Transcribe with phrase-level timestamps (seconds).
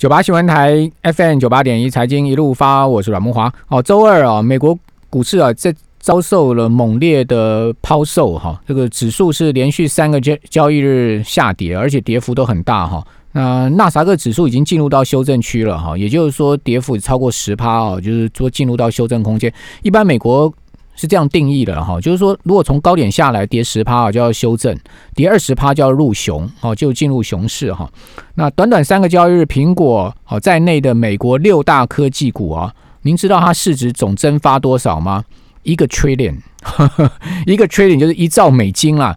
[0.00, 3.52] 九八新闻台 FM 九八点一财经一路发，我是阮木华。
[3.68, 4.74] 哦，周二啊，美国
[5.10, 13.06] 股市啊，在遭受了猛烈的抛售哈，这个指数是连续三个交交易日下跌，而且跌幅都很大哈。
[13.32, 19.52] 那纳萨克指数已经进入到修正区了哈，也就是说跌幅超过十趴哦，就是说进入到修正空间。
[19.82, 20.50] 一般美国。
[21.00, 24.76] 是这样定义的哈，就是说，如果从高点下来跌十趴啊，就要修正；
[25.14, 27.90] 跌二十趴就要入熊，哦，就进入熊市哈。
[28.34, 35.24] 那短短三个交易日，苹果哦在内的美国六大科技股啊，您知道它市值总蒸发多少吗？
[35.62, 36.36] 一个 trillion，
[37.46, 39.16] 一个 trillion 就是一兆美金啦。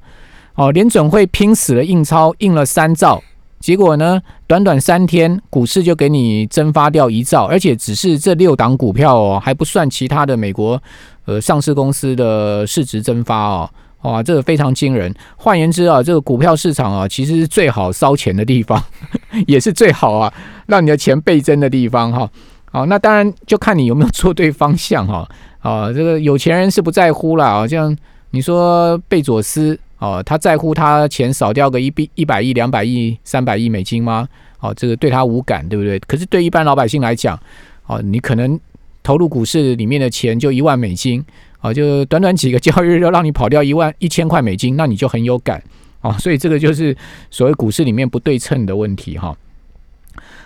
[0.56, 3.22] 哦，联准会拼死了印钞，印了三兆。
[3.64, 4.22] 结果呢？
[4.46, 10.78] 短短三天，股市就给你蒸发掉一兆，而且只是这六档股票哦，还不算其他的美国
[11.24, 13.70] 呃上市公司的市值蒸发哦，
[14.02, 15.16] 哇，这个非常惊人。
[15.38, 18.84] 换言之啊，这个股票市场啊，其实是最好烧钱的地方，
[19.48, 20.34] 也是最好啊
[20.68, 22.30] 让你的钱倍增的地方哈。
[22.70, 25.26] 好，那当然就看你有没有做对方向哈。
[25.62, 27.96] 啊，这个有钱人是不在乎了啊，像
[28.32, 29.80] 你说贝佐斯。
[30.04, 34.28] 哦，他在乎他钱少掉个一币一百亿、两百亿、三百亿美金吗？
[34.60, 35.98] 哦，这个对他无感，对不对？
[36.00, 37.40] 可是对一般老百姓来讲，
[37.86, 38.60] 哦，你可能
[39.02, 41.24] 投入股市里面的钱就一万美金，
[41.62, 45.64] 哦，就短短几个交易日就让你跑掉一万一千块美金，那你就很有感
[46.02, 46.14] 哦。
[46.20, 46.94] 所以这个就是
[47.32, 49.34] 所谓股市里面不对称的问题哈。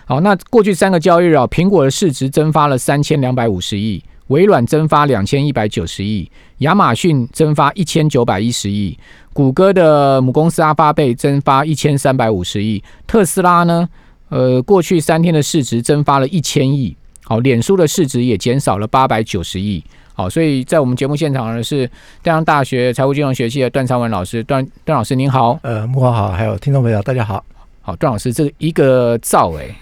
[0.04, 4.00] 好，那过去三个交易日啊，苹果的市值蒸发了三千两百五十亿。
[4.28, 8.98] 微软蒸发两千一百九十亿，亚马逊蒸发一千九百一十亿，
[9.32, 13.88] 谷歌的母公司阿发贝蒸发一千三百五十亿，特斯拉呢？
[14.28, 21.92] 呃，过去三天的市值蒸发了一千亿，好，脸书的市值也减少了八百九十亿，好，所以在我们节目现场呢是浙
[22.24, 27.42] 江大学财务金融学系的段昌文老师，段段老师您好，呃，木华好，还有听众朋友大家好，
[27.80, 29.74] 好，段老师，这一个兆哎，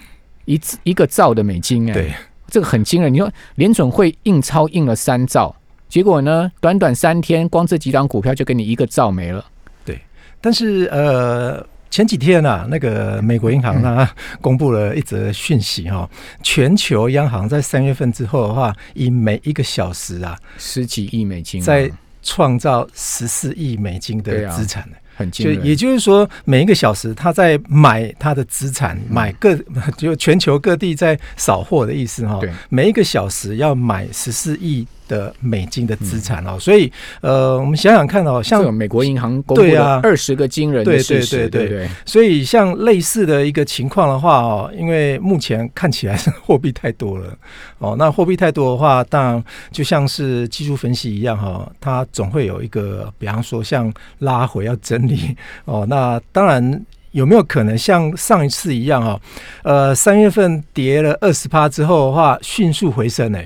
[0.45, 2.13] 一一个兆的美金哎，对。
[2.49, 5.55] 这个很惊人，你说联准会印钞印了三兆，
[5.89, 9.45] 结果呢，短短三天，光这几档股票就给你一个兆没了。
[9.85, 9.99] 对，
[10.39, 14.07] 但是呃，前几天啊，那个美国银行呢
[14.41, 16.09] 公布了一则讯息哈，
[16.41, 21.91] 全球央行在三月份之后的话，以每一个小时啊十几亿美金，在
[22.23, 29.57] 创造十四亿美金的资产很就也就是说，每一个小时他在买他的资产，买各
[29.97, 32.39] 就全球各地在扫货的意思哈。
[32.69, 34.87] 每一个小时要买十四亿。
[35.07, 36.91] 的美金的资产哦，所以
[37.21, 47.33] 呃，我们想想看哦，像美国银行公布的二十个惊人的事实，对对对，所以像类似的一个情况的话哦，因为目前看起来是货币太多了
[47.79, 55.35] 哦，那货币太多的话，当然就像是技术分析一样哈，它总会有一个，比方说像拉回要整理
[55.65, 59.19] 哦，那当然有没有可能像上一次一样哦，
[59.63, 63.39] 呃，三月份跌了二十趴之后的话，迅速回升呢？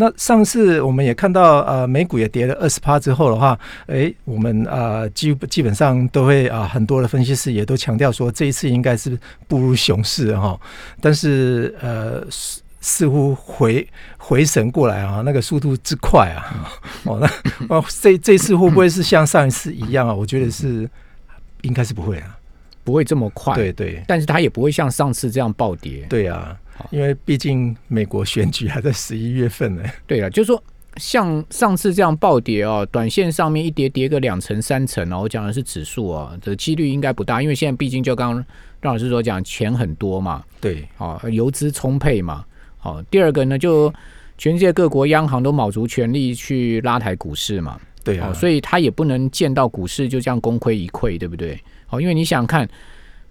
[0.00, 10.58] 那上次我们也看到，呃，美股也跌了二十趴之后的话，哎，我们啊基基本上都会啊，很多的分析师也都强调说，这一次应该是步入熊市哈。
[11.02, 16.72] 但是呃，似似乎回回神过来啊，那个速度之快啊，
[17.04, 20.14] 哦，那哦，这这次会不会是像上一次一样啊？
[20.14, 20.88] 我觉得是
[21.60, 22.38] 应该是不会啊，
[22.84, 23.54] 不会这么快。
[23.54, 26.06] 对对，但是它也不会像上次这样暴跌。
[26.08, 26.56] 对啊。
[26.90, 29.82] 因为毕竟美国选举还在十一月份呢。
[30.06, 30.62] 对了，就是说
[30.96, 38.44] 像上次这样暴跌哦，短线上面一跌跌个两成三成哦，我讲的是指数哦，这几率应该不大，因为现在毕竟就刚刚
[38.80, 42.44] 让老师所讲，钱很多嘛，对，哦，游资充沛嘛，
[42.78, 43.92] 好，第二个呢，就
[44.36, 51.60] 全世界各国央行都卯足全力去拉抬股市嘛，对啊，所以他也不能见到股市就这样功亏一篑，对不对？
[51.90, 52.68] 哦，因为你想看。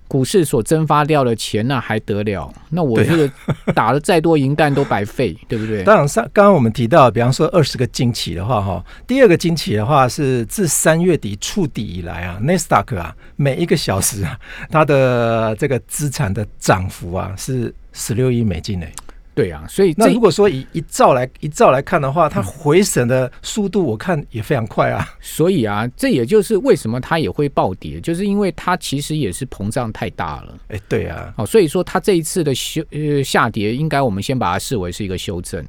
[0.10, 2.52] 股市所蒸发掉的钱，那还得了？
[2.72, 3.32] 那我这个
[3.74, 5.84] 打了再多银弹都白费， 对不对？
[5.84, 14.38] 当然，上刚刚我们提到，比方说二十个惊奇的话，哈，第二个惊奇的话是自三月底触底以来啊 e s t a q 啊，每一个小时啊，
[14.72, 18.92] 它的这个资产的涨幅啊是十六亿美金诶。
[19.36, 25.08] 对啊，所以那如果说以一兆来一兆来看的话，它回审的速度我看也非常快啊。
[25.22, 30.58] 所以啊，这也就是为什么它也会暴跌，就是因为它其实也是膨胀太大了。
[30.68, 35.66] 哎，对啊，哦，所以说它这一次的修呃下跌，应该我们先把它视为是一个修正，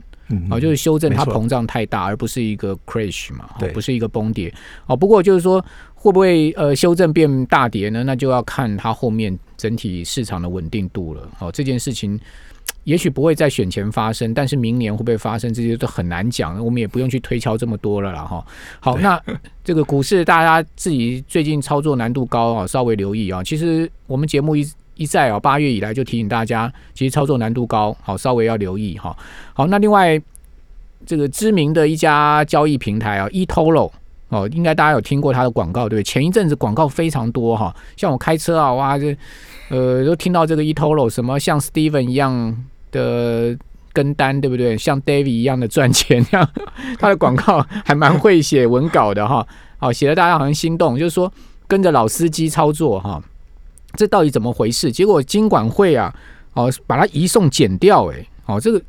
[0.50, 4.52] 哦，就是修正它膨胀太大，而不是一个 crash 嘛，对，不是一个崩跌。
[4.86, 5.64] 哦，不过就是说
[5.94, 8.02] 会不会呃修正变大跌呢？
[8.02, 11.28] 那就要看它后面整体市场的稳定度了。
[11.38, 12.18] 哦，这件事情。
[12.84, 16.62] 也许不会在选前发生，但是明年会不会发生，这些都很难讲。
[16.64, 18.44] 我们也不用去推敲这么多了啦，哈。
[18.80, 19.20] 好，那
[19.62, 23.44] 这个股市大家自己最近操作难度高啊，稍微留意啊。
[23.44, 24.66] 其实我们节目一
[24.96, 29.16] 一再啊，八月以来就提醒大家，其实操作难度高，好稍微要留意哈。
[29.52, 30.20] 好，那另外
[31.06, 33.90] 这个知名的一家交易平台啊，eToro
[34.28, 36.02] 哦，应该大家有听过它的广告对不对？
[36.02, 39.16] 前一阵子广告非常多哈，像我开车啊，哇这
[39.70, 42.56] 呃都听到这个 eToro 什么像 Steven 一样
[42.90, 43.56] 的。
[43.92, 44.78] 跟单对不对？
[44.78, 46.48] 像 David 一样的赚钱，这样
[46.96, 49.44] 他的广告还蛮会写文稿的哈。
[49.78, 51.30] 好，写的大家好像心动，就是说
[51.66, 53.20] 跟着老司机操作哈，
[53.96, 54.92] 这到底怎么回事？
[54.92, 56.14] 结果金管会啊，
[56.52, 58.80] 哦，把它移送减掉，哎，哦，这个。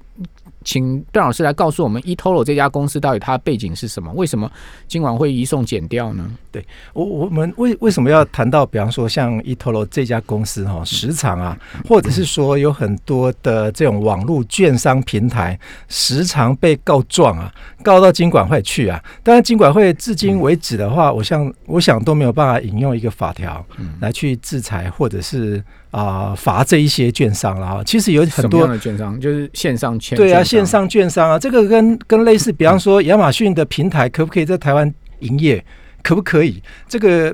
[0.63, 4.11] 请段老师来告诉我们，eToro 这家公司到底它的背景是什么？
[4.13, 4.49] 为什么
[4.87, 6.29] 今晚会移送减掉呢？
[6.51, 17.53] 对我，我们为为什么要谈到，比方说像 eToro 这家公司哈，时常啊，或者是说有很多的这种网络券商平台，时常被告状啊，
[17.83, 19.01] 告到金管会去啊。
[19.23, 23.65] 当然，金管会至今为止的话，我想我想都没有办法引用一个法条
[23.99, 25.63] 来去制裁，或者是。
[25.91, 27.83] 啊，罚这一些券商了哈。
[27.83, 35.63] 其实有很多的券商，就是线上签对啊，线上券商啊，这个跟跟类似，比方说亚马逊的平台可不可以在台湾营业？
[36.03, 36.61] 可不可以？
[36.89, 37.33] 这个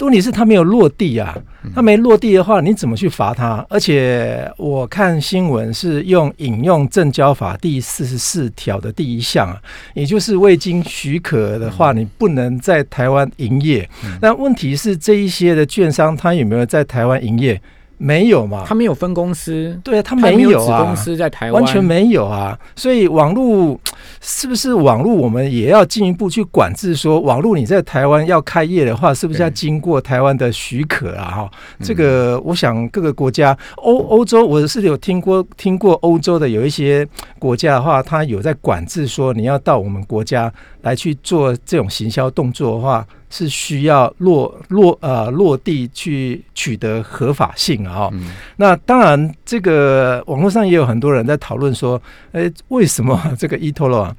[0.00, 1.34] 问题是它没有落地啊，
[1.74, 3.64] 它没落地的话，你怎么去罚它？
[3.70, 9.56] 而且我看新闻是用引用证交法第四十四条的第一项啊，
[9.94, 13.88] 也就是未经许可的话，你不能在台湾营业。
[14.20, 17.58] 那问题是这一些的券商，他有没有在台湾营业？
[17.98, 18.64] 没有嘛？
[18.66, 22.58] 他没有分公司，对啊，他没有啊，公司在台湾完全没有啊。
[22.76, 23.78] 所以网络
[24.20, 25.12] 是不是网络？
[25.12, 31.24] 我们也要进一步去管制，说网络你在台湾要开业的话，是不是要经过台湾的许可啊？
[31.30, 31.50] 哈，
[31.82, 37.06] 这个我想各个国家欧欧洲，我是有听过听过欧洲的有一些
[37.38, 40.52] 国家的话，他有在管制说你要到我们国家
[40.82, 43.06] 来去做这种行销动作的话。
[43.30, 48.10] 是需要落落呃落地去取得合法性啊！
[48.56, 52.00] 那当然，这个网络上也有很多人在讨论说，
[52.32, 54.16] 哎，为什么 这个 eToro 啊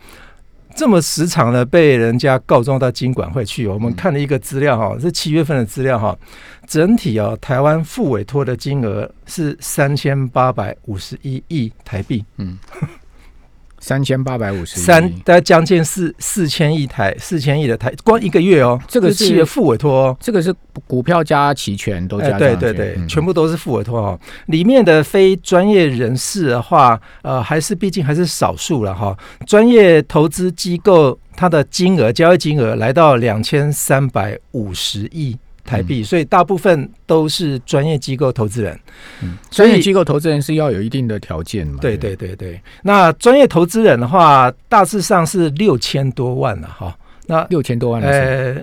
[0.75, 3.67] 这么时常的被人家告状到金管会去？
[3.67, 6.17] 我们看了一个资料哈，是七月份的资料哈，
[6.67, 12.23] 整体啊台湾付委托的金额是三千八百五十一亿台币。
[12.37, 12.57] 嗯。
[13.79, 20.53] 三千八百五十三，大概将近四四千亿台，四千亿的台，光一个月哦，这个企业付委托哦，这个是
[20.87, 24.19] 股票加期权都加，对对对，全部都是付委托哦。
[24.47, 29.17] 里面的非专业人士的话，呃，还是毕竟还是少数了哈。
[29.45, 35.37] 专业投资机构它的金额交易金额来到两千三百五十亿。
[35.69, 38.79] 台币，所以大部分都是专业机构投资人。
[39.21, 41.77] 嗯，专业机构投资人是要有一定的条件嘛？
[41.79, 42.59] 对对对对。
[42.81, 46.97] 那专业投资人的话，大致上是六千多万了哈。
[47.27, 48.55] 那六千多万，呃，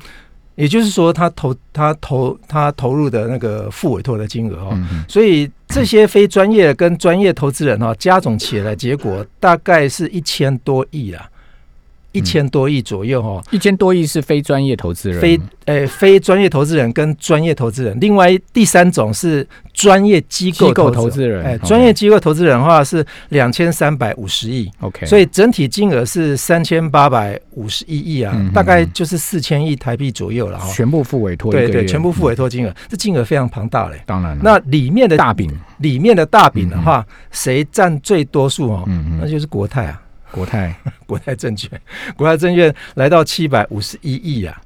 [0.56, 4.78] 也就是说，他投他投他投入的那个付委托的金额哈。
[5.06, 11.28] 所以这些非专业跟专业投资人哈加总起来，结果大概是一千多亿啊。
[12.16, 38.84] 一千多亿左右哦，一千多亿是非专业投资人，非诶非专业投资人跟专业投资人，另外第三种是专业机构投资人，哎，专业机构投资人的话是两千三百五十亿，OK，所以整体金额是三千八百五十一亿啊，大概就是四千亿台币左右了哈，全部付委托，对对，全部付委托金额，这金额非常庞大嘞，当然，那里面的大饼，里面的大饼的话，谁占最多数哦？
[38.86, 40.00] 嗯嗯，那就是国泰啊。
[40.30, 40.74] 国泰，
[41.06, 41.70] 国泰证券，
[42.16, 44.60] 国泰证券来到七百五十一亿啊！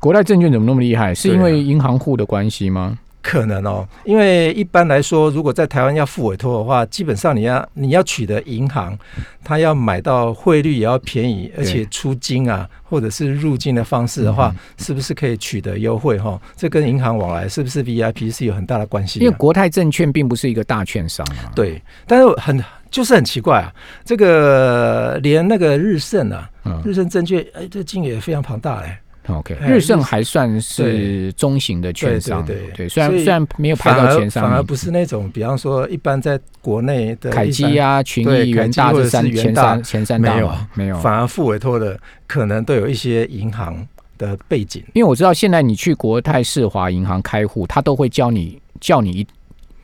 [0.00, 1.14] 国泰证券怎么那么厉害？
[1.14, 2.98] 是因为银行户的关系吗？
[3.22, 8.96] 可能哦，因为一般来说，如果在台湾要付委托的话，基本上你要你要取得银行，
[9.42, 16.16] 他要买到汇率也要便宜，而且出金啊，或者是入境的方式的话，是不是可以取得优惠？
[16.18, 19.18] 哈，这跟银行往来是不是 VIP 是有很大的关系？
[19.18, 21.50] 因为国泰证券并不是一个大券商啊。
[21.52, 22.62] 对，但是很。
[22.96, 23.70] 就是很奇怪啊，
[24.06, 26.50] 这个连那个日盛啊，
[26.82, 28.96] 日盛证券，哎，这金额也非常庞大嘞。
[29.26, 43.86] OK，日盛还算是中型的券商，对对，虽然虽然没有排到前三，反而不是那种，比方说一般在国内的凯基啊、群益、元大这三前三前三大没有没有，反而付委托的可能都有一些银行
[44.16, 49.26] 的背景，因为我知道现在你去国泰世华银行开户，他都会教你叫你一。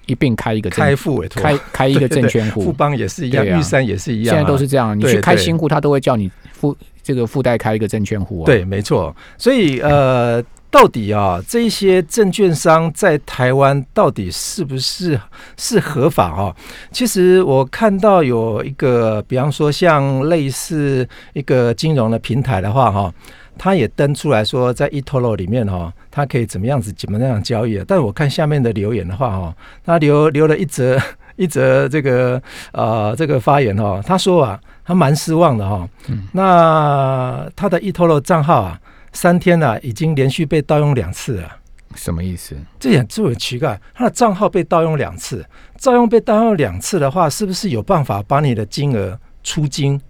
[0.07, 4.99] 一并开一个开付委托，开开一个证券户，富邦也是一样，玉山也是一样，现在都是这样。
[4.99, 8.45] 你去开新户，他都会叫你附这个附带开一个证券户。
[8.45, 9.15] 对，没错。
[9.39, 15.19] 所以呃，到底啊，这些证券商在台湾到底是不是
[15.57, 16.57] 是合法啊？
[16.91, 23.15] 其实我看到有一个，比方说像类似一个金融的平台的话，哈。
[23.59, 27.85] 他也登出来说，在 eToro 里面哈，他可以怎么样子怎么样交易啊？
[27.87, 30.99] 但我看下面的留言的话哈，他留留了一则
[31.37, 32.41] 一则这个
[32.73, 35.89] 呃这个发言哈，他说啊，他蛮失望的哈。
[36.33, 38.81] 那他的 eToro 账号啊，
[39.13, 41.49] 三天呢已经连续被盗用两次了。
[41.95, 42.57] 什么意思？
[42.81, 45.45] 这点就很奇怪，他的账号被盗用两次，
[45.83, 50.01] 盗用被盗用两次的话，是不是有办法把你的金额出金？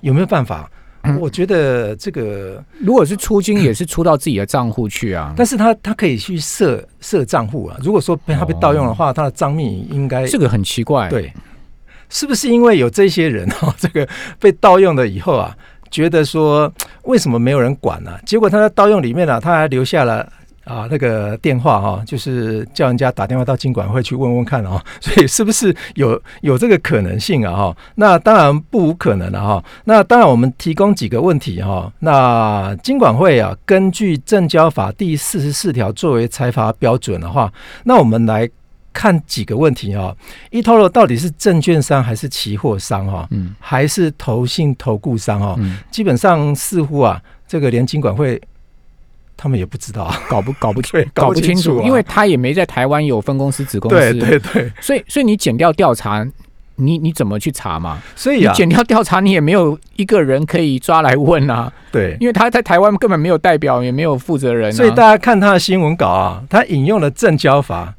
[0.00, 0.70] 有没有办法？
[1.18, 5.32] 我觉得这个如果是出金，也是出到自己的账户去啊。
[5.36, 7.76] 但是他他可以去设设账户啊。
[7.82, 11.08] 如果说被他被盗用的话，他的账密应该这个很奇怪。
[11.08, 11.32] 对，
[12.08, 14.06] 是不是因为有这些人哈， 这个
[14.38, 15.56] 被盗用了以后啊，
[15.90, 16.72] 觉得说
[17.04, 18.18] 为什么没有人管呢？
[18.26, 20.30] 结果他在盗用里面呢，他还留下了。
[20.64, 27.56] 啊，那个电话哈，就是叫人家打电话到金管会去问问看啊， 所以是不是有有这个可能性啊？
[27.56, 29.62] 哈，那当然不无可能的哈。
[29.84, 31.90] 那当然，我们提供几个问题哈。
[32.00, 37.52] 那金管会啊，根据证交法第四十四条作为裁罚标准的话，
[37.84, 38.48] 那我们来
[38.92, 40.14] 看几个问题啊。
[40.50, 43.26] eToro 到底是证券商还是期货商哈？
[43.30, 45.56] 嗯，还是投信投顾商哈？
[45.58, 48.40] 嗯，基本上似乎啊，这个连金管会。
[49.42, 54.38] 他们也不知道， 搞不搞不清，搞不清楚，因为他也没在台湾有分公司、子公司，对对。
[54.38, 56.22] 对，所以所以你减掉调查，
[56.76, 57.98] 你你怎么去查嘛？
[58.14, 61.72] 所以你减掉调查，你也没有一个人可以抓来问啊。
[61.90, 67.94] 对，因为他在台湾根本没有代表，也没有负责人，所以大家看他的新闻稿啊，他引用了正交法、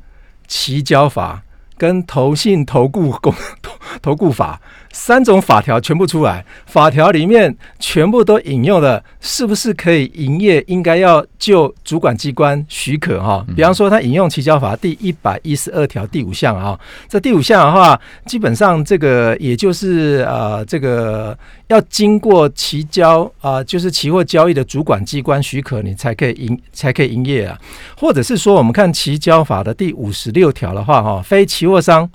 [0.48, 1.42] 期交法
[1.76, 3.34] 跟投信投顾公
[3.64, 4.62] 投投顾法。
[4.92, 10.64] 三种法条全部出来，法条里面全部都引用了，是不是可以营业？
[10.68, 13.46] 应该要就主管机关许可哈。
[13.56, 27.58] 比方说，他引用《期交法》第一百一十二条第五项啊，这第五项的话，基本上这个也就是呃，这个要经过期交啊，就是期货交易的主管机关许可，你才可以营才可以营业啊。
[27.98, 32.10] 或者是说，我们看《期交法》的第五十六条的话哈，非期货商。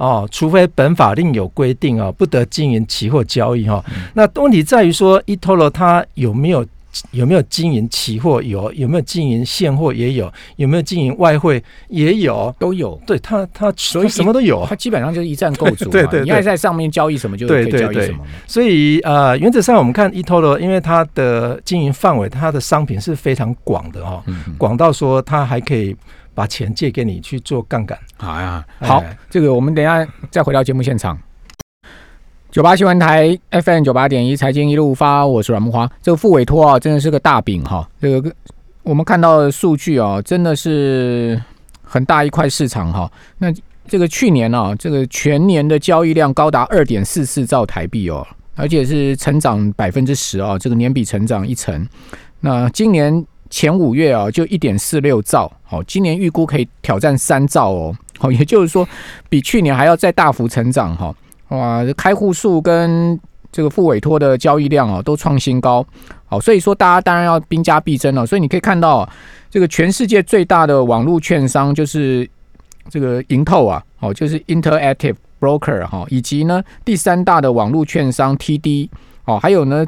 [0.00, 3.84] 哦，除非本法令有规定啊，不得经营期货交易哈。
[4.14, 6.64] 那问题在于说，eToro 它有没有
[7.10, 8.42] 有没有经营期货？
[8.42, 9.92] 有，有没有经营现货？
[9.92, 11.62] 也有，有没有经营外汇？
[11.88, 12.98] 也有，都有。
[13.06, 14.64] 对它，它所以什么都有。
[14.66, 15.90] 它基本上就是一站购足。
[15.92, 18.24] 对对，你爱在上面交易什么就可以交易什么。
[18.46, 24.24] 所以呃，原则上我们看 eToro，因为它的经营范围，它的商品是非常广的哈，
[24.56, 25.94] 广到说它还可以。
[26.34, 31.18] 把钱借给你去做杠杆，好呀，好，这个我们等下再回到节目现场。
[32.50, 35.90] 九八新闻台 FM 九八点一财经一路发，我是阮木花。
[36.02, 37.88] 这个副委托啊，真的是个大饼哈。
[38.00, 38.32] 这个
[38.82, 41.40] 我们看到的数据啊，真的是
[41.82, 43.10] 很大一块市场哈。
[43.38, 43.52] 那
[43.86, 51.86] 这个去年呢，这个全年的交易量高达二点四四兆台币哦，而且是成长百分之十哦，这个年比成长一成。
[52.40, 53.26] 那今年。
[53.50, 58.88] 前五月啊，就一点四六兆，好，今年预估可以挑战三兆哦，好， 也就是说
[59.28, 61.12] 比去年还要再大幅成长哈，
[61.48, 63.18] 哇，开户数跟
[63.50, 65.84] 这个副委托的交易量啊都创新高，
[66.26, 69.06] 好，所以说大家当然要兵家必争了，所以你可以看到
[69.50, 72.28] 这个全世界最大的网络券商就是
[72.88, 78.88] 这个盈透啊，哦，就是 Interactive Broker 哈，以及呢第三大的网络券商 TD，
[79.24, 79.84] 哦，还有呢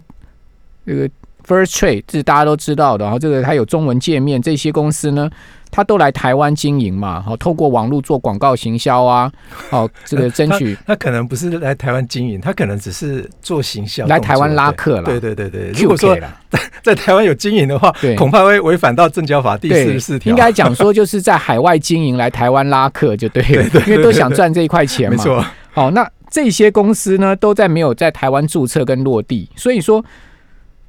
[0.85, 1.09] 这个。
[1.53, 5.29] First Trade 这是大家都知道的，然后这个它有中文界面，这些公司呢，
[5.71, 9.31] 它都来台湾经营嘛，好，透过网络做广告行销啊，
[9.69, 10.77] 好，这个 争取。
[10.87, 15.05] 他可能不是来台湾经营，他可能只是做行销，来台湾拉客了。
[15.05, 16.17] 对对对对，如果说
[16.83, 20.31] 在台湾有经营的话，恐怕会违反到证交法第四十四条。
[20.31, 25.17] 应该讲说，就是在海外经营来台湾拉客就对了，因为都想赚这一块钱嘛。
[25.17, 25.45] 没错。
[25.73, 30.05] 好，那这些公司呢，都在没有在台湾注册跟落地，所以说。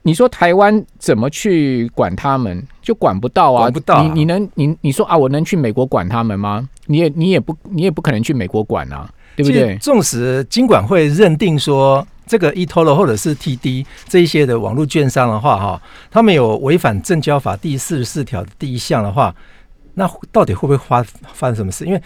[0.04, 2.66] 你说台湾怎么去管他们？
[2.82, 3.62] 就管不到啊！
[3.62, 4.04] 管不到。
[4.04, 6.68] 你你能你你说啊，我能去美国管他们吗？
[6.88, 9.78] 你也你也不你也不可能去美国管啊，对不对？
[9.78, 15.82] 纵使金管会认定说这个 eToro 或者是 TD 这一些的网络券商的话，哈，
[16.12, 19.34] 他们有违反证交法第四十四条第一项的话，
[19.94, 21.02] 那到底会不会发
[21.34, 21.86] 发生什么事？
[21.86, 22.02] 因为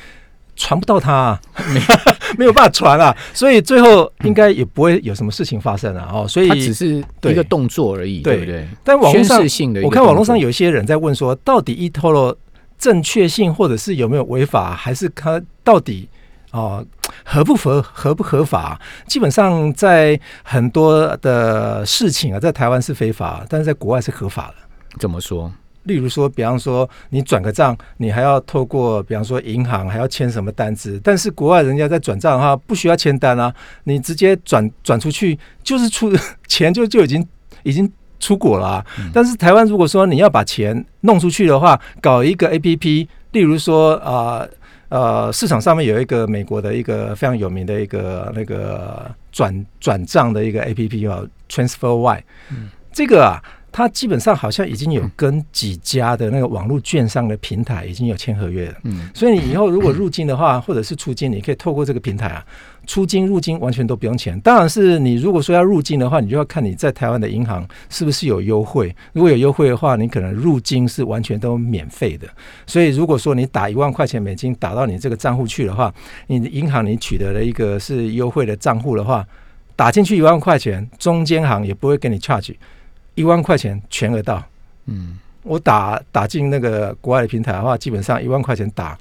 [0.57, 1.39] 传不到他，
[1.73, 1.79] 没
[2.39, 6.09] 没有办法传啊，所以最后应该也不会有什么事情发生啊。
[6.11, 8.67] 哦，所以它只是一个动作而已，对不对？
[8.83, 9.41] 但网络上，
[9.83, 12.35] 我看网络上有一些人在问说，到底 eToro
[12.77, 16.09] 正确性，或者是有没有违法，还是它到底
[16.51, 16.85] 哦
[17.23, 18.79] 合不合合不合法？
[19.07, 24.55] 基本上在很多的事情啊，在台湾是非法，但是在国外是合法的。
[24.99, 25.51] 怎么说？
[25.87, 30.99] 例如说，比方说你转个账，你还要透过，比方说银行还要签什么单子？
[31.03, 33.51] 但是国外人家在转账的话，不需要签单啊，
[33.85, 36.13] 你直接转转出去，就是出
[36.47, 37.25] 钱就就已经
[37.63, 38.85] 已经出国了啊。
[39.13, 44.45] 但是台湾如果说你要把钱弄出去的话，搞一个 A P P，例如说啊
[44.89, 52.23] 呃，市场上面有一个美国的一个非常有名的一个那个转转账的一个 A P P 啊，Transfer Y，
[52.91, 53.41] 这个啊。
[53.77, 62.43] 它基本上好像已经有跟几家的那个网络券商的平台已经有签合约了，嗯，所以你以后如果入境的话，或者是出境，你可以透过这个平台啊，
[62.87, 64.39] 出境入境完全都不用钱。
[64.39, 68.95] 当然是你如果说要入境的话，你就要看你在台湾的银行是不是有优惠。
[69.13, 72.27] 如果有优惠的话，你可能入境是完全都免费的。
[72.65, 75.93] 所以如果说你打一万块钱美金打到你这个账户去的话，
[76.25, 79.23] 你的银行你取得了一个是优惠的账户的话，
[79.75, 82.55] 打进去一万块钱，中间行也不会给你 charge。
[83.17, 84.43] 一万块钱全额到，
[84.85, 88.95] 嗯，我打打进那个国外的平台的话，基本上一万块钱打。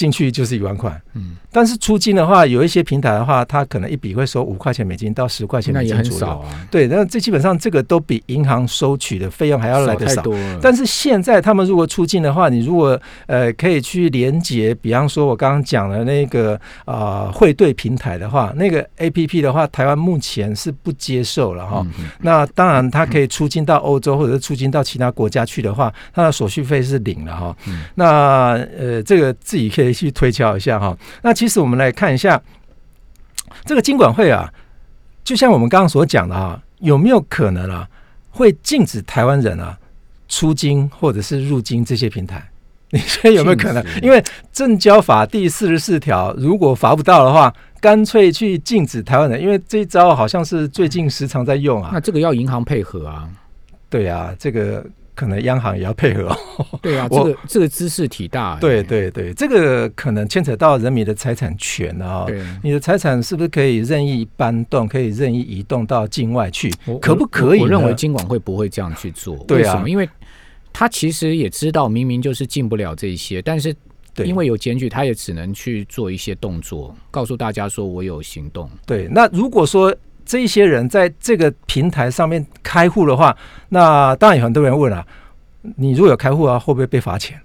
[0.00, 10.24] 进去就是一万块，嗯，但是出金的话，有一些平台的话，它可能一笔会收五块钱美金到十块钱美金左右，对，那这基本上这个都比银行收取的费用还要来的少。
[10.58, 21.86] 但是现在他们如果出境的话，你如果呃可以去连接，比方说我刚刚讲的那个啊汇兑平台的话，那个 A P P 的话，台湾目前是不接受了哈。
[22.22, 27.54] 那当然，它可以出境到欧洲或者是出境到其他国家去的话，它的手续费是零了哈。
[27.94, 29.89] 那呃，这个自己可以。
[29.92, 32.40] 去推敲一下哈，那其实我们来看一下
[33.64, 34.52] 这个金管会啊，
[35.24, 37.88] 就像我们刚刚所讲的哈，有没有可能啊，
[38.30, 39.78] 会禁止台湾人啊
[40.28, 42.48] 出金或者是入金这些平台？
[42.92, 43.84] 你觉得有没有可能？
[44.02, 51.90] 因为证交法第四十四条，如果罚不到的话，干脆去禁止台湾人，因为这一招好像是最近时常在用啊。
[51.92, 53.28] 那这个要银行配合啊？
[53.88, 54.84] 对啊，这个。
[55.20, 56.36] 可能央行也要配合哦。
[56.80, 58.56] 对啊，这个这个知识体大。
[58.58, 62.24] 对对对，这个可能牵扯到人民的财产权啊。
[62.26, 66.72] 对，你的财产是不是可以任意搬动，可以任意移动到境外去？
[67.02, 67.60] 可不可以？
[67.60, 69.36] 我认为金管会不会这样去做。
[69.50, 69.90] 为什么？
[69.90, 70.08] 因为
[70.72, 73.76] 他其实也知道，明明就是进不了这些，但是
[74.24, 78.70] 因为有检举，他也只能去做一些动作，告诉大家说我有行动。
[78.86, 79.94] 对，那如果说。
[80.24, 83.36] 这些人在这个平台上面开户的话，
[83.70, 85.06] 那当然有很多人问了：
[85.76, 87.40] 你如果有开户啊，会不会被罚钱？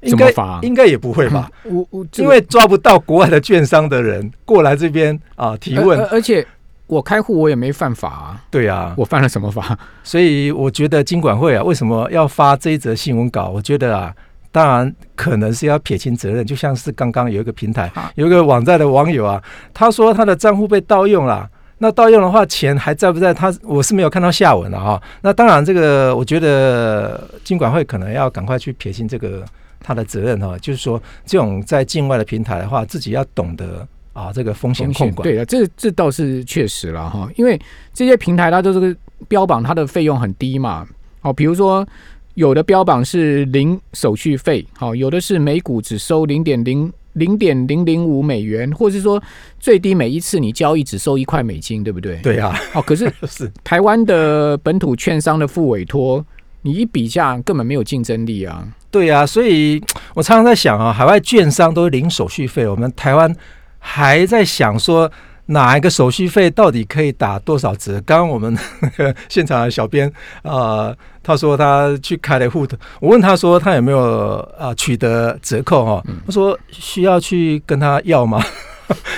[0.00, 0.60] 应该罚？
[0.62, 1.50] 应该也不会吧？
[1.64, 6.44] 我我因为抓不到国外的券商的人过来这边啊提问，而且
[6.86, 8.44] 我开户我也没犯法啊。
[8.50, 9.78] 对啊，我犯了什么法？
[10.02, 13.50] 所以我觉得金管会啊，为什么要发这一则新闻稿？
[13.50, 14.12] 我觉得啊，
[14.50, 19.42] 当然可能是要撇清责任，就像是刚刚有一个平台有一个网站的网友啊，
[19.74, 21.48] 他说他的账户被盗用了。
[21.78, 23.34] 那盗用的话，钱还在不在？
[23.34, 25.02] 他我是没有看到下文了哈。
[25.22, 29.44] 那当然，这个我觉得金管会可能要赶快去撇清这个
[29.80, 30.56] 他的责任哈。
[30.58, 35.28] 就是说，这种在境外的平台的话，自己要懂得啊，这个风险控管。
[35.28, 37.28] 对啊，这这倒是确实了哈。
[37.36, 37.60] 因为
[37.92, 40.86] 这些平台它都是标榜它的费用很低嘛。
[41.22, 41.86] 哦，比如说
[42.34, 46.90] 有的标榜是零手续费，好，有的是每股只收零点零。
[47.14, 49.20] 零点零零五美元，或者是说
[49.58, 52.16] 最低每一次你交易只收一块美金，对不对？
[52.18, 52.56] 对啊。
[52.74, 56.24] 哦，可是 是台湾的本土券商的付委托，
[56.62, 58.64] 你一比价根本没有竞争力啊。
[58.90, 59.82] 对啊，所以
[60.14, 63.34] 我常常在想啊，海外券商都是零手续费，我们台湾
[63.78, 65.10] 还在想说。
[65.46, 68.00] 哪一个手续费到底可以打多少折？
[68.06, 70.10] 刚刚我们那 个现场的小编
[70.42, 76.02] 啊，他说他去开了户头，我问他说他有没有啊取得折扣哈？
[76.26, 78.42] 他说需要去跟他要吗？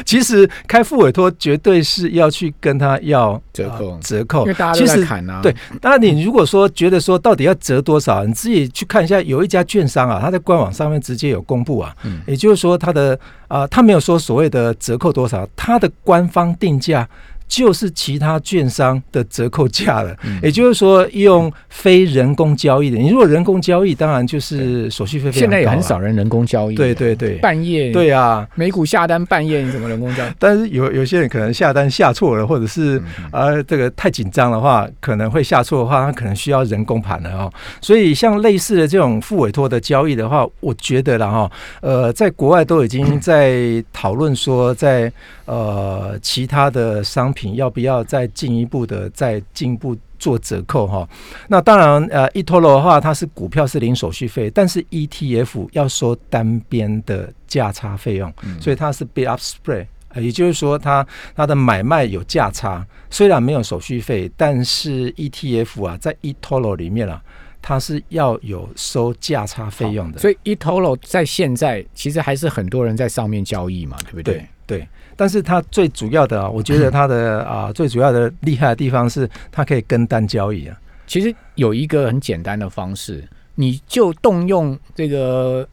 [0.05, 5.41] 其实开副委托绝对是要去跟他要折扣，折扣，因为大家都在砍啊。
[5.43, 11.95] 对，当然你如果说觉得说到底要折多少，你自己去看一下，有一家券商啊，他在官网上面直接有公布啊，
[12.27, 17.09] 也就是说他的啊，他没有说所谓的折扣多少，他的官方定价。
[17.49, 22.99] 就是其他券商的折扣价了，也就是说用非人工交易的。
[22.99, 25.31] 你如果人工交易，当然就是手续费。
[25.31, 26.75] 现在也很少人人工交易。
[26.75, 30.31] 对对对，半夜对啊，美股下单半夜你怎么人工交易？
[30.41, 37.53] 但是有有些人可能下单下错了，或者是啊这个太紧张的话，可能会下错的话，他可能需要人工盘了哦。
[37.81, 45.13] 所以像类似的这种副委托的交易的话，我觉得了哈，呃，在国外都已经在讨论说，在
[45.45, 47.33] 呃其他的商。
[47.37, 51.07] 品要不要再进一步的再进一步做折扣哈？
[51.49, 67.23] 那当然，呃，eToro 的话，它是股票是零手续费，但是 ETF 要收单边的价差费用，所以它是 bid up spread，也就是说，它它的买卖有价差，虽然没有手续费，但是 ETF 啊，在 eToro 里面啊，
[67.61, 70.19] 它是要有收价差费用的。
[70.19, 74.47] 所以 eToro 在现在其实还是很多人在上面交易嘛，对不对？
[74.67, 74.89] 对。
[75.17, 80.77] 但是它最主要的啊，我觉得它的啊最主要的厉害的地方是它可以跟单交易啊。
[81.07, 85.67] 其实有一个很简单的方式，你就动用这个，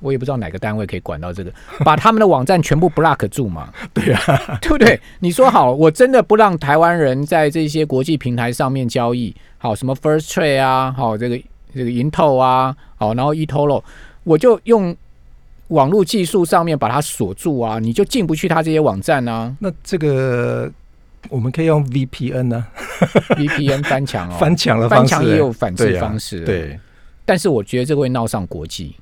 [0.00, 1.52] 我也不知道哪个单位可以管到这个，
[1.84, 5.00] 把他们的网站全部 block 住嘛，对啊，对不对？
[5.20, 11.40] 你说好，我真的不让台湾人在这些国际平台上面交易，好，什么 First Trade 啊，好，这个
[11.72, 13.82] 这个银透啊，好，然后 eToro，
[14.24, 14.94] 我就用
[15.72, 19.54] 网络技术上面把它锁住啊，你就进不去他这些网站啊。
[19.58, 20.70] 那这个
[21.28, 22.66] 我们可以用 VPN 呢、
[23.36, 26.78] VPN 翻墙哦， 翻墙的，翻墙也有反制方式，对，
[27.24, 28.94] 但是我觉得这个会闹上国际，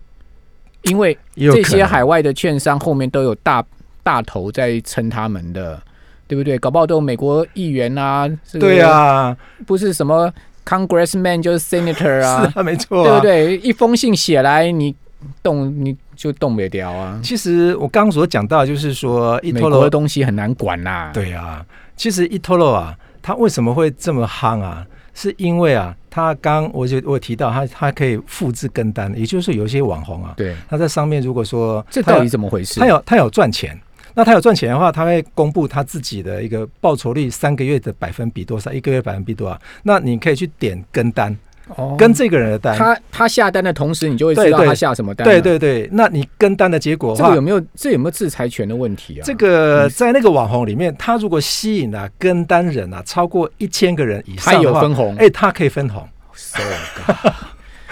[0.82, 3.64] 因为这些海外的券商后面都有大
[4.02, 5.82] 大头在撑他们的，
[6.28, 6.56] 对不对？
[6.58, 10.32] 搞不好都有美国议员啊，这个对，啊，不是什么
[10.64, 13.58] congressman 就是 senator 啊， 是啊，没错、啊，对不？
[13.58, 13.58] 对？
[13.58, 14.94] 一封信写来，你
[15.42, 17.20] 动你就动不了啊。
[17.22, 21.64] 其实我刚刚所讲到，就是说一美国的东西很难管啦，对啊，
[21.96, 24.86] 其实 eToro 啊，它为什么会这么夯啊？
[25.12, 32.78] 是因为啊，它刚我就我有提到它它可以复制跟单，也就是有一些网红啊，对，他在上面如果说这到底怎么回事？
[32.78, 33.78] 他有他有赚钱，
[34.14, 41.36] 那他有赚钱的话，他会公布他自己的一个报酬率三个月的百分比多少，一个月百分比多少，那你可以去点跟单，
[41.68, 42.76] 哦跟这个人的单。
[42.76, 45.24] 他他下单的同时，你就会知道他下什么单。
[45.26, 49.22] 对，对对，那你跟单的结果的话这个有，没有这有没有制裁权的问题啊？
[49.24, 55.14] 这个在那个网红里面，他如果吸引了、跟单人啊超过一千个人以他上有分红。
[55.16, 56.06] 哎，他可以分红。
[56.32, 56.62] So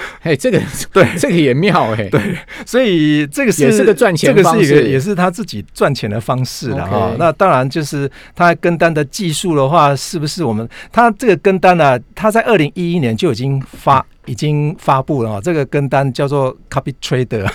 [0.22, 0.60] 哎，这个
[0.92, 7.14] 对这个也妙哎，对，所以这个是也是个赚钱这个方式是一个也是他自己赚钱的方式了哈。
[7.18, 15.40] 那当然就是他跟单的技术的话，是不是我们他这个跟单呢、他在二零一一年就已经发已经发布了哈。
[15.40, 17.48] 这个跟单叫做 Copy Trader。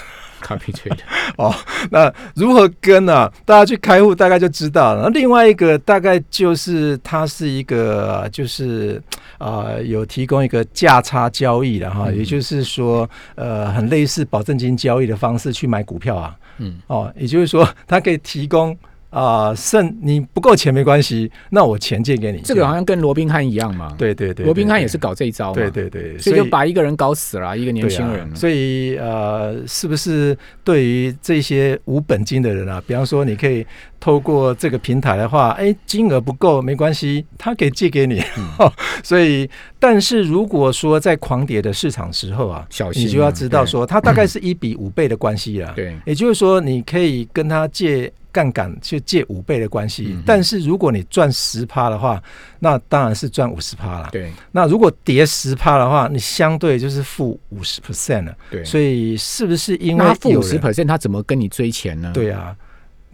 [0.43, 0.97] Copy trade
[1.89, 5.03] 那如何跟呢、大家去开户大概就知道了。
[5.03, 9.01] 那另外一个大概就是它是一个就是
[9.39, 16.36] 呃有提供一个价差交易的哈，嗯也就是说呃很类似保证金交易的方式去买股票啊。
[16.60, 18.77] 嗯，哦，也就是说它可以提供
[19.13, 22.39] 啊、剩你不够钱没关系，那我钱借给你。
[22.39, 22.73] 这个好。
[22.73, 33.63] 像跟罗宾汉一样嘛，，对对对，对罗宾汉也是搞这一招嘛，对对对，所以就把一个人搞死了，一个年轻人，所以呃，是不是对于这些无本金的人啊，比方说你可以
[33.99, 38.19] 透过这个平台的话，哎，金额不够没关系，他可以借给你。
[38.38, 38.71] 嗯。
[39.04, 39.47] 所以，
[39.84, 45.74] 但是如果说在狂跌的市场时候啊，小心啊，你就要知道说，它大概是一比五倍的关系啊。
[45.76, 50.08] 对，也就是说，你可以跟他借杠杆，就借五倍的关系。
[50.12, 52.24] 嗯但是如果你赚十趴的话，
[52.60, 54.08] 那当然是赚五十趴了。
[54.10, 58.34] 对那如果跌十趴的话，你相对就是负五十 percent 了。
[58.50, 62.56] 对，所以是不是因为负五十 percent，他怎么跟你追钱呢？，对啊，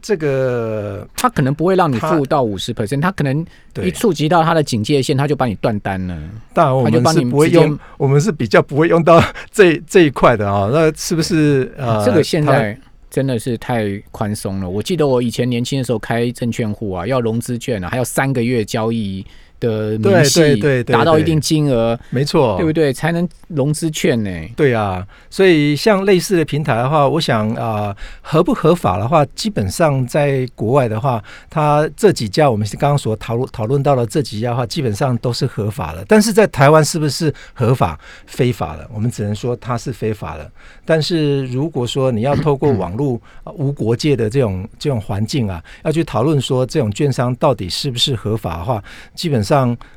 [0.02, 6.18] 这个他可能不会让你付到五十 percent，他可能一对，触及到他的警戒线，他就把你断单了。
[6.54, 12.78] 当然我们是不会用，我们是比较不会用到这这一块的啊、那是不是呃，这个现在
[13.10, 14.70] 真的是太宽松了。
[14.70, 19.26] 我记得我以前年轻的时候开证券户啊，要融资券啊，还要三个月交易
[19.60, 22.94] 的明对细，对对对对达到一定金额，没错，对不对？
[22.94, 24.30] 才能融资券呢。
[24.56, 36.04] 对啊，所以像类似的平台的话，我想啊、合不合法的话，基本上在国外的话，它这几家我们刚刚所讨论讨论到的这几家的话，基本上都是合法的。
[36.08, 38.90] 但是在台湾是不是合法、非法的？
[38.94, 40.52] 我们只能说它是非法的。
[40.86, 48.82] 但是如果说你要透过网络、啊无国界的这种这种环境啊，要去讨论说这种券商到底是不是合法的话，
[49.14, 49.49] 基本上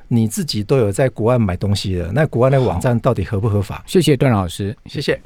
[0.09, 3.83] 你自己都有在国外买东西的，那国外那个网站到底合不合法？
[3.87, 4.77] 谢谢段老师。
[4.87, 5.21] 谢谢。